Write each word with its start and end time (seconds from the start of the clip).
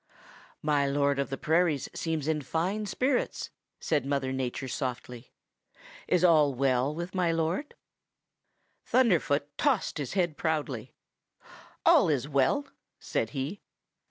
"'My 0.63 0.87
Lord 0.87 1.19
of 1.19 1.29
the 1.29 1.37
Prairies 1.37 1.87
seems 1.93 2.27
in 2.27 2.41
fine 2.41 2.87
spirits,' 2.87 3.51
said 3.79 4.03
Mother 4.03 4.31
Nature 4.33 4.67
softly. 4.67 5.31
'Is 6.07 6.23
all 6.23 6.55
well 6.55 6.91
with 6.95 7.13
my 7.13 7.31
Lord?' 7.31 7.75
"Thunderfoot 8.83 9.55
tossed 9.59 9.99
his 9.99 10.13
head 10.13 10.37
proudly. 10.37 10.95
'All 11.85 12.09
is 12.09 12.27
well,' 12.27 12.65
said 12.99 13.29
he. 13.37 13.61